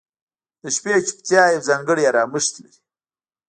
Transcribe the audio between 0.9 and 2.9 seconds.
چوپتیا یو ځانګړی آرامښت لري.